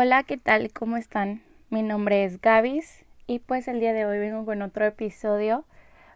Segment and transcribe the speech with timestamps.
[0.00, 0.72] Hola, ¿qué tal?
[0.72, 1.42] ¿Cómo están?
[1.70, 5.64] Mi nombre es Gavis y pues el día de hoy vengo con otro episodio.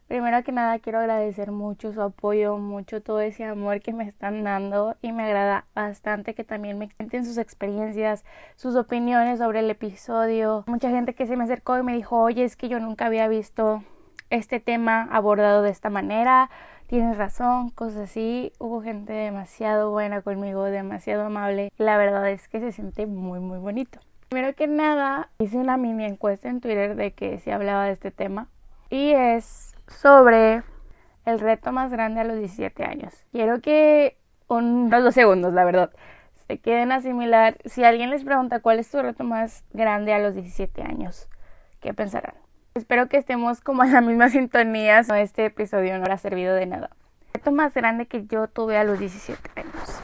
[0.07, 4.45] Primero que nada quiero agradecer mucho su apoyo, mucho todo ese amor que me están
[4.45, 8.25] dando y me agrada bastante que también me cuenten sus experiencias,
[8.55, 10.63] sus opiniones sobre el episodio.
[10.69, 13.27] Mucha gente que se me acercó y me dijo, oye, es que yo nunca había
[13.27, 13.83] visto
[14.31, 16.51] este tema abordado de esta manera,
[16.93, 18.53] tienes razón, cosas así.
[18.59, 21.73] Hubo gente demasiado buena conmigo, demasiado amable.
[21.79, 23.99] La verdad es que se siente muy, muy bonito.
[24.29, 28.11] Primero que nada, hice una mini encuesta en Twitter de que se hablaba de este
[28.11, 28.49] tema
[28.91, 30.65] y es sobre
[31.25, 33.25] el reto más grande a los 17 años.
[33.33, 35.93] Quiero que unos dos segundos, la verdad,
[36.47, 37.57] se queden a asimilar.
[37.65, 41.31] Si alguien les pregunta cuál es tu reto más grande a los 17 años,
[41.81, 42.42] ¿qué pensarán?
[42.75, 45.01] Espero que estemos como en la misma sintonía.
[45.01, 46.91] Este episodio no habrá servido de nada.
[47.27, 50.01] El reto más grande que yo tuve a los 17 años.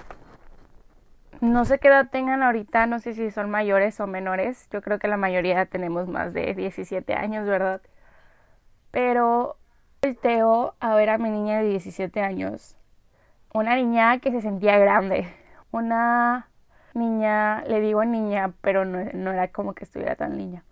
[1.41, 4.69] No sé qué edad tengan ahorita, no sé si son mayores o menores.
[4.71, 7.81] Yo creo que la mayoría tenemos más de 17 años, ¿verdad?
[8.91, 9.57] Pero
[10.03, 12.77] volteo a ver a mi niña de 17 años.
[13.55, 15.27] Una niña que se sentía grande.
[15.71, 16.49] Una
[16.93, 20.65] niña, le digo niña, pero no, no era como que estuviera tan niña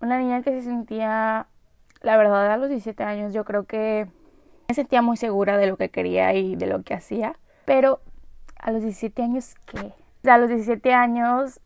[0.00, 1.46] una niña que se sentía,
[2.02, 4.06] la verdad, a los 17 años yo creo que
[4.68, 8.00] me sentía muy segura de lo que quería y de lo que hacía, pero
[8.58, 9.92] a los 17 años, ¿qué?
[10.28, 11.60] A los 17 años,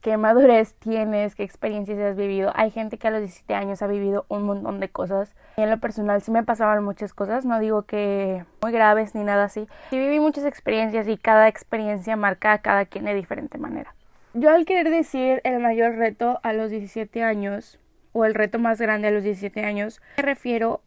[0.00, 1.34] ¿qué madurez tienes?
[1.34, 2.52] ¿Qué experiencias has vivido?
[2.54, 5.34] Hay gente que a los 17 años ha vivido un montón de cosas.
[5.56, 9.24] Y en lo personal sí me pasaban muchas cosas, no digo que muy graves ni
[9.24, 9.66] nada así.
[9.90, 13.94] Sí viví muchas experiencias y cada experiencia marca a cada quien de diferente manera.
[14.38, 17.80] Yo al querer decir el mayor reto a los 17 años
[18.12, 20.82] o el reto más grande a los 17 años, me refiero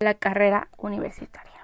[0.00, 1.60] a la carrera universitaria.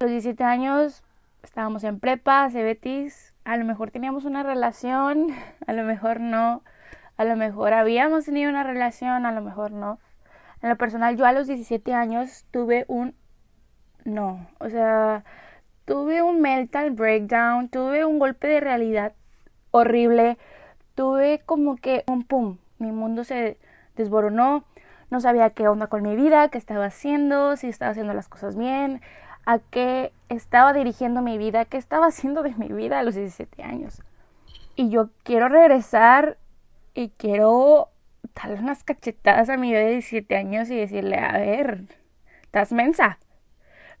[0.00, 1.04] A los 17 años
[1.42, 5.34] estábamos en prepa, cebetis, a lo mejor teníamos una relación,
[5.66, 6.62] a lo mejor no,
[7.18, 9.98] a lo mejor habíamos tenido una relación, a lo mejor no.
[10.62, 13.14] En lo personal, yo a los 17 años tuve un
[14.06, 15.24] no, o sea,
[15.84, 19.12] tuve un mental breakdown, tuve un golpe de realidad
[19.74, 20.38] horrible
[20.94, 23.58] tuve como que un pum, mi mundo se
[23.96, 24.64] desboronó,
[25.10, 28.56] no sabía qué onda con mi vida, qué estaba haciendo, si estaba haciendo las cosas
[28.56, 29.00] bien,
[29.46, 33.62] a qué estaba dirigiendo mi vida, qué estaba haciendo de mi vida a los 17
[33.62, 34.02] años.
[34.76, 36.38] Y yo quiero regresar
[36.94, 37.90] y quiero
[38.34, 41.84] darle unas cachetadas a mi vida de 17 años y decirle, a ver,
[42.42, 43.18] estás mensa,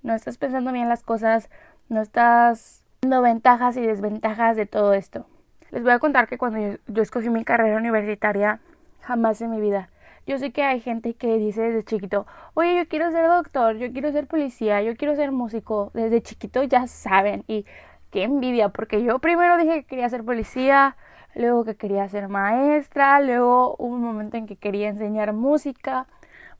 [0.02, 1.48] no estás pensando bien las cosas,
[1.88, 5.26] no estás viendo ventajas y desventajas de todo esto.
[5.74, 8.60] Les voy a contar que cuando yo, escogí mi carrera universitaria,
[9.00, 9.90] jamás en mi vida.
[10.24, 13.90] Yo sé que hay gente que dice desde chiquito, oye, yo quiero ser doctor, yo
[13.90, 15.90] quiero ser policía, yo quiero ser músico.
[15.92, 17.66] Desde chiquito ya saben y
[18.12, 20.96] qué envidia, porque yo primero dije que quería ser policía,
[21.34, 26.06] luego que quería ser maestra, luego hubo un momento en que quería enseñar música,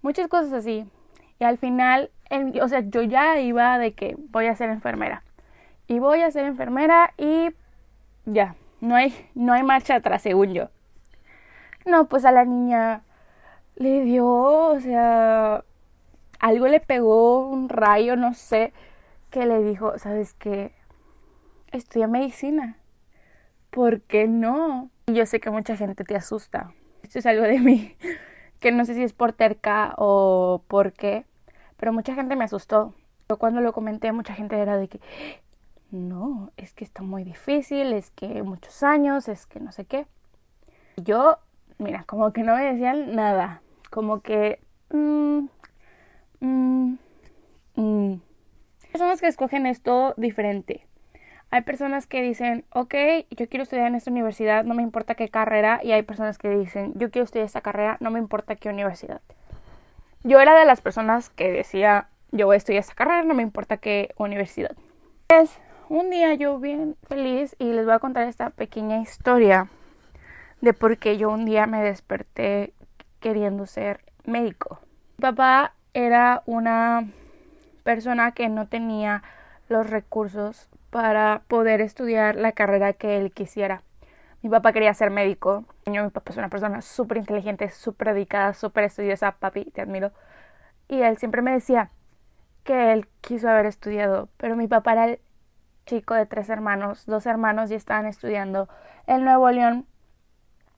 [0.03, 0.91] muchas cosas así.
[1.39, 2.11] Y al final,
[2.61, 5.23] o sea, yo ya iba de que voy a ser enfermera.
[5.87, 7.51] Y voy a ser enfermera y
[8.25, 10.69] ya, no hay, no hay marcha atrás, según yo.
[11.87, 13.03] No, pues a la niña
[13.77, 15.65] le dio, o sea,
[16.39, 18.73] algo le pegó, un rayo, no sé,
[19.31, 20.73] que le dijo, ¿sabes qué?
[21.73, 22.79] Estudia medicina.
[23.71, 24.91] ¿Por qué no?
[25.07, 26.73] Y yo sé que mucha gente te asusta.
[27.03, 27.97] Esto es algo de mí,
[28.61, 31.25] que no sé si es por terca o por qué,
[31.77, 32.95] pero mucha gente me asustó.
[33.29, 35.01] Yo cuando lo comenté, mucha gente era de que,
[35.95, 40.07] no, es que está muy difícil, es que muchos años, es que no sé qué.
[40.97, 41.39] Yo,
[41.79, 44.61] mira, como que no me decían nada, como que...
[44.91, 45.47] Mmm,
[46.41, 46.95] mmm,
[47.77, 50.87] Hay personas que escogen esto diferente.
[51.51, 52.95] Hay personas que dicen, ok,
[53.31, 56.49] yo quiero estudiar en esta universidad, no me importa qué carrera, y hay personas que
[56.49, 59.21] dicen, yo quiero estudiar esta carrera, no me importa qué universidad.
[60.25, 63.43] Yo era de las personas que decía, yo voy a estudiar esta carrera, no me
[63.43, 64.77] importa qué universidad.
[65.29, 65.59] Es
[65.89, 69.69] un día yo bien feliz y les voy a contar esta pequeña historia
[70.61, 72.73] de por qué yo un día me desperté
[73.21, 74.81] queriendo ser médico.
[75.19, 77.09] Mi papá era una
[77.83, 79.23] persona que no tenía
[79.69, 83.83] los recursos para poder estudiar la carrera que él quisiera.
[84.43, 85.65] Mi papá quería ser médico.
[85.87, 89.33] Mi papá es una persona súper inteligente, súper dedicada, súper estudiosa.
[89.33, 90.13] Papi, te admiro.
[90.89, 91.91] Y él siempre me decía
[92.63, 95.19] que él quiso haber estudiado, pero mi papá era el
[95.87, 98.69] chico de tres hermanos, dos hermanos ya estaban estudiando
[99.07, 99.87] en Nuevo León,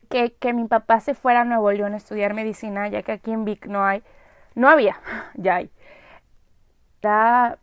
[0.09, 3.33] que, que mi papá se fuera a Nuevo León a estudiar medicina, ya que aquí
[3.33, 4.03] en Vic no hay,
[4.55, 4.97] no había,
[5.35, 5.71] ya hay.
[7.03, 7.59] Era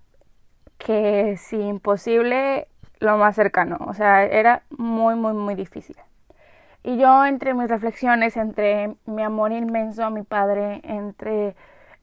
[0.78, 2.68] que si imposible,
[3.00, 5.98] lo más cercano, o sea, era muy, muy, muy difícil.
[6.84, 11.56] Y yo entre mis reflexiones, entre mi amor inmenso a mi padre, entre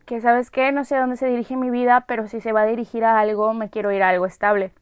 [0.06, 2.66] que sabes qué, no sé dónde se dirige mi vida, pero si se va a
[2.66, 4.72] dirigir a algo, me quiero ir a algo estable.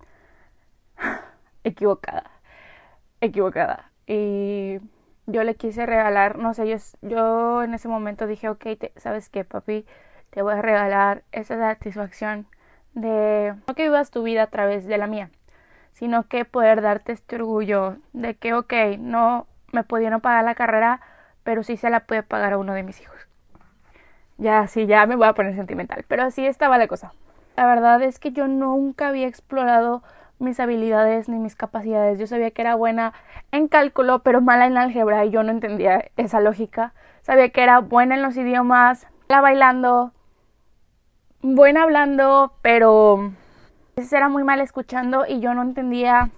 [1.65, 2.31] equivocada,
[3.21, 3.91] equivocada.
[4.07, 4.79] Y
[5.27, 8.67] yo le quise regalar, no sé, yo, en ese momento dije, ok,
[8.97, 9.85] ¿sabes qué, papi?
[10.31, 12.47] Te voy a regalar esa satisfacción
[12.95, 15.31] de no que vivas tu vida a través de la mía,
[15.93, 21.01] sino que poder darte este orgullo de que, ok, no me pudieron pagar la carrera,
[21.45, 23.17] pero sí se la puede pagar a uno de mis hijos.
[24.39, 27.13] Ya, sí, ya me voy a poner sentimental, pero así estaba la cosa.
[27.57, 30.03] La verdad es que yo nunca había explorado
[30.39, 32.19] mis habilidades ni mis capacidades.
[32.19, 33.13] Yo sabía que era buena
[33.53, 36.95] en cálculo, pero mala en álgebra y yo no entendía esa lógica.
[37.23, 40.13] Sabía que era buena en los idiomas, la bailando,
[41.43, 43.33] buena hablando, pero
[43.97, 46.31] era muy mal escuchando y yo no entendía,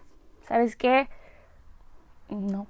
[0.43, 1.09] ¿sabes qué?
[2.29, 2.67] No.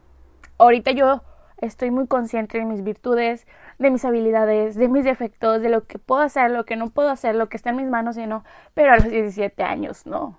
[0.58, 1.22] Ahorita yo
[1.58, 3.46] estoy muy consciente de mis virtudes,
[3.78, 7.10] de mis habilidades, de mis defectos, de lo que puedo hacer, lo que no puedo
[7.10, 8.44] hacer, lo que está en mis manos y no,
[8.74, 10.36] pero a los 17 años no.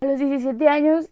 [0.00, 1.10] A los 17 años,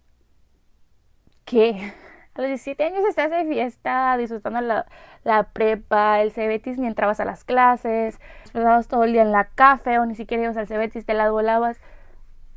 [1.44, 1.92] ¿qué?
[2.34, 4.86] A los 17 años estás de fiesta, disfrutando la,
[5.24, 8.20] la prepa, el Cebetis, ni entrabas a las clases,
[8.52, 11.30] pasabas todo el día en la café o ni siquiera ibas al Cebetis, te la
[11.30, 11.80] volabas.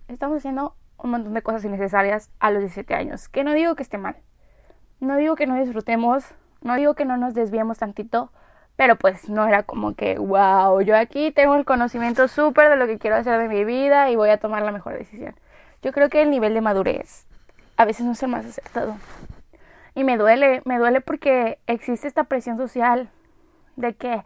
[0.08, 3.84] Estamos haciendo un montón de cosas innecesarias a los 17 años, que no digo que
[3.84, 4.18] esté mal.
[5.00, 6.26] No digo que no disfrutemos,
[6.62, 8.32] no digo que no nos desviemos tantito,
[8.76, 12.86] pero pues no era como que, wow, yo aquí tengo el conocimiento súper de lo
[12.86, 15.36] que quiero hacer de mi vida y voy a tomar la mejor decisión.
[15.82, 17.26] Yo creo que el nivel de madurez
[17.78, 18.98] a veces no es el más acertado.
[19.96, 23.10] Y me duele, me duele porque existe esta presión social
[23.76, 24.24] de que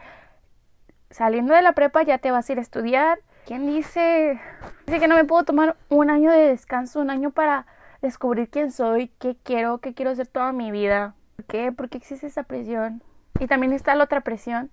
[1.12, 3.20] saliendo de la prepa ya te vas a ir a estudiar.
[3.46, 4.40] ¿Quién dice?
[4.88, 7.68] Dice que no me puedo tomar un año de descanso, un año para
[8.02, 11.14] descubrir quién soy, qué quiero, qué quiero hacer toda mi vida.
[11.36, 11.72] ¿Por qué?
[11.72, 13.04] Porque existe esa presión.
[13.40, 14.72] Y también está la otra presión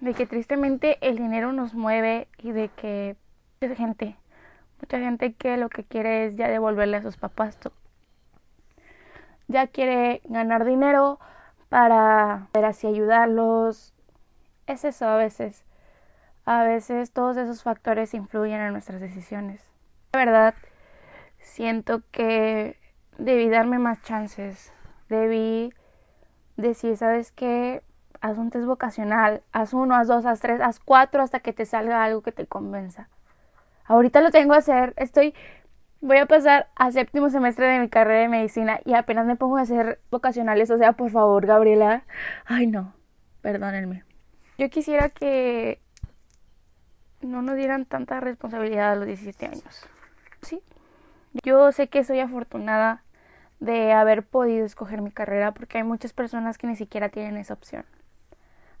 [0.00, 3.16] de que tristemente el dinero nos mueve y de que
[3.76, 4.16] gente
[4.80, 7.58] Mucha gente que lo que quiere es ya devolverle a sus papás.
[9.48, 11.18] Ya quiere ganar dinero
[11.68, 13.92] para ver así ayudarlos.
[14.66, 15.64] Es eso a veces.
[16.46, 19.62] A veces todos esos factores influyen en nuestras decisiones.
[20.12, 20.54] La verdad,
[21.38, 22.78] siento que
[23.18, 24.72] debí darme más chances.
[25.08, 25.72] Debí
[26.56, 27.82] decir, ¿sabes qué?
[28.20, 29.42] Haz un test vocacional.
[29.52, 32.46] Haz uno, haz dos, haz tres, haz cuatro hasta que te salga algo que te
[32.46, 33.08] convenza.
[33.84, 34.94] Ahorita lo tengo a hacer.
[34.96, 35.34] Estoy.
[36.00, 39.56] Voy a pasar a séptimo semestre de mi carrera de medicina y apenas me pongo
[39.56, 40.70] a hacer vocacionales.
[40.70, 42.04] O sea, por favor, Gabriela.
[42.44, 42.94] Ay, no.
[43.40, 44.04] Perdónenme.
[44.58, 45.80] Yo quisiera que
[47.22, 49.86] no nos dieran tanta responsabilidad a los 17 años.
[50.42, 50.62] Sí.
[51.42, 53.02] Yo sé que soy afortunada
[53.60, 57.54] de haber podido escoger mi carrera porque hay muchas personas que ni siquiera tienen esa
[57.54, 57.84] opción.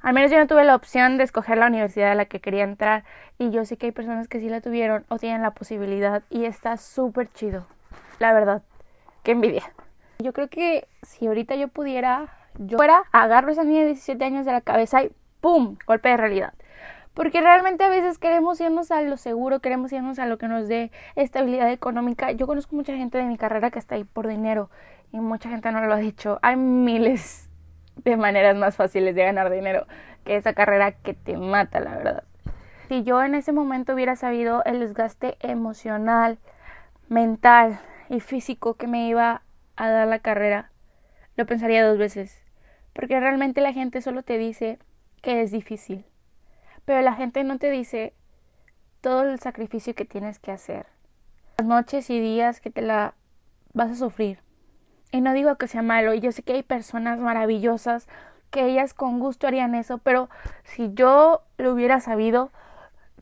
[0.04, 2.62] Al menos yo no tuve la opción de escoger la universidad a la que quería
[2.62, 3.04] entrar
[3.38, 6.44] y yo sé que hay personas que sí la tuvieron o tienen la posibilidad y
[6.44, 7.66] está súper chido.
[8.18, 8.62] La verdad,
[9.22, 9.62] qué envidia.
[10.18, 12.28] Yo creo que si ahorita yo pudiera,
[12.58, 15.10] yo fuera, agarro a esa niña de 17 años de la cabeza y
[15.40, 15.78] ¡pum!
[15.86, 16.52] golpe de realidad.
[17.14, 20.68] Porque realmente a veces queremos irnos a lo seguro, queremos irnos a lo que nos
[20.68, 22.30] dé estabilidad económica.
[22.32, 24.68] Yo conozco mucha gente de mi carrera que está ahí por dinero
[25.12, 26.40] y mucha gente no lo ha dicho.
[26.42, 27.48] Hay miles
[27.96, 29.86] de maneras más fáciles de ganar dinero
[30.24, 32.24] que esa carrera que te mata, la verdad.
[32.88, 36.38] Si yo en ese momento hubiera sabido el desgaste emocional,
[37.08, 39.42] mental y físico que me iba
[39.76, 40.70] a dar la carrera,
[41.36, 42.42] lo pensaría dos veces.
[42.92, 44.78] Porque realmente la gente solo te dice
[45.22, 46.04] que es difícil.
[46.84, 48.14] Pero la gente no te dice
[49.00, 50.86] todo el sacrificio que tienes que hacer.
[51.58, 53.14] Las noches y días que te la
[53.72, 54.38] vas a sufrir.
[55.14, 58.08] Y no digo que sea malo, y yo sé que hay personas maravillosas
[58.50, 60.28] que ellas con gusto harían eso, pero
[60.64, 62.50] si yo lo hubiera sabido,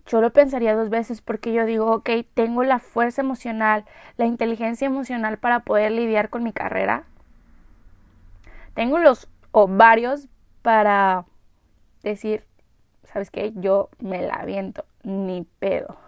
[0.07, 3.85] yo lo pensaría dos veces porque yo digo, ok, tengo la fuerza emocional,
[4.17, 7.05] la inteligencia emocional para poder lidiar con mi carrera.
[8.73, 10.29] Tengo los ovarios
[10.63, 11.27] para
[12.03, 12.47] decir,
[13.05, 13.53] ¿sabes qué?
[13.55, 15.99] Yo me la aviento, ni pedo.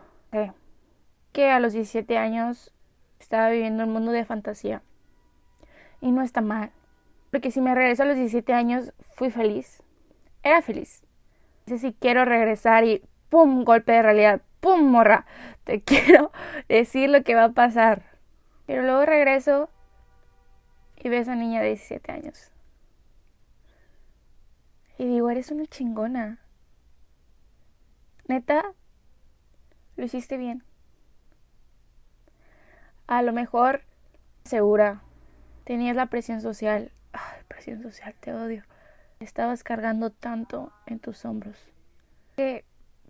[1.33, 2.73] Que a los 17 años
[3.21, 4.81] estaba viviendo un mundo de fantasía
[6.05, 6.71] y no está mal.
[7.31, 9.83] Porque si me regreso a los 17 años, fui feliz.
[10.43, 11.03] Era feliz.
[11.67, 13.65] Sé si quiero regresar y ¡pum!
[13.65, 14.43] golpe de realidad.
[14.61, 14.83] ¡Pum!
[14.83, 15.25] morra.
[15.65, 16.31] Te quiero
[16.69, 18.03] decir lo que va a pasar.
[18.67, 19.71] Pero luego regreso
[20.99, 22.53] y veo a esa niña de 17 años.
[24.99, 26.39] Y digo, eres una chingona.
[28.29, 28.75] Neta,
[29.97, 30.63] lo hiciste bien.
[33.07, 33.85] A lo mejor
[34.45, 35.03] segura
[35.65, 36.93] Tenías la presión social.
[37.13, 38.63] Ay, presión social, te odio.
[39.19, 41.57] Estabas cargando tanto en tus hombros.
[42.37, 42.65] Que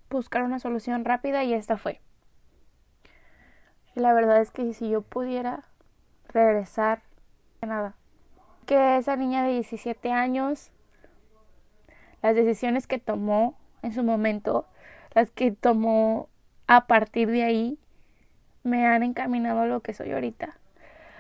[0.08, 2.00] buscar una solución rápida y esta fue.
[3.94, 5.64] La verdad es que si yo pudiera
[6.28, 7.02] regresar,
[7.62, 7.94] nada.
[8.66, 10.70] Que esa niña de 17 años,
[12.23, 14.66] las decisiones que tomó en su momento,
[15.14, 16.28] las que tomó
[16.66, 17.78] a partir de ahí,
[18.62, 20.56] me han encaminado a lo que soy ahorita.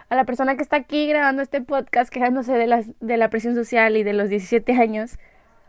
[0.08, 3.54] A la persona que está aquí grabando este podcast, quejándose de, las, de la presión
[3.54, 5.18] social y de los 17 años,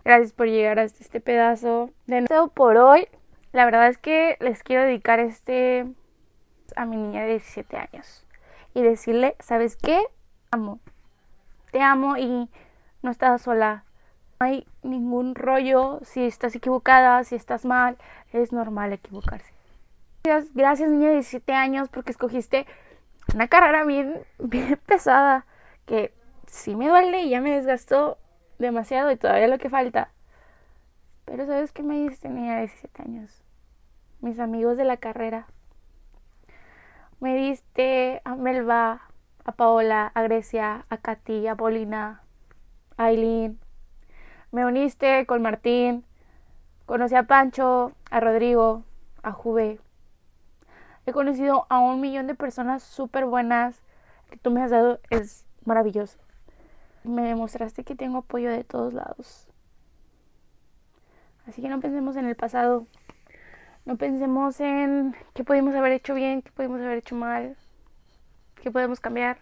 [0.03, 1.89] gracias por llegar hasta este pedazo.
[2.05, 3.07] De nuevo por hoy,
[3.53, 5.85] la verdad es que les quiero dedicar este
[6.75, 8.25] a mi niña de 17 años
[8.73, 10.03] y decirle, ¿sabes qué?
[10.51, 10.79] Amo.
[11.71, 12.49] Te amo y
[13.01, 13.85] no estás sola.
[14.39, 17.97] No hay ningún rollo si estás equivocada, si estás mal,
[18.33, 19.53] es normal equivocarse.
[20.53, 22.65] Gracias, niña de 17 años porque escogiste
[23.35, 25.45] una carrera bien, bien pesada
[25.85, 26.13] que
[26.47, 28.17] sí me duele y ya me desgastó
[28.59, 30.09] demasiado y todavía lo que falta.
[31.25, 33.43] Pero ¿sabes qué me niña de 17 años?
[34.21, 35.47] Mis amigos de la carrera
[37.19, 39.01] me diste a Melba,
[39.43, 42.21] a Paola, a Grecia, a Katy, a Paulina,
[42.95, 43.59] a Aileen.
[44.51, 46.05] Me uniste con Martín.
[46.85, 48.83] Conocí a Pancho, a Rodrigo,
[49.23, 49.79] a Juve.
[51.05, 53.81] He conocido a un millón de personas súper buenas
[54.29, 54.99] que tú me has dado.
[55.09, 56.17] Es maravilloso.
[57.03, 59.47] Me demostraste que tengo apoyo de todos lados.
[61.47, 62.87] Así que no pensemos en el pasado.
[63.85, 67.55] No pensemos en qué podemos haber hecho bien, qué podemos haber hecho mal,
[68.55, 69.37] qué podemos cambiar.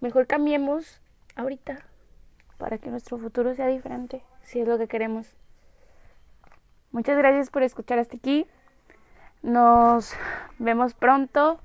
[0.00, 1.00] Mejor cambiemos
[1.34, 1.78] ahorita
[2.58, 5.34] para que nuestro futuro sea diferente, si es lo que queremos.
[6.90, 8.46] Muchas gracias por escuchar hasta aquí.
[9.42, 10.14] Nos
[10.58, 11.58] vemos pronto.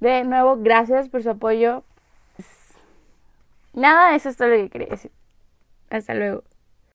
[0.00, 1.84] De nuevo, gracias por su apoyo.
[3.72, 5.10] Nada, eso es todo lo que quería decir.
[5.90, 6.42] Hasta luego.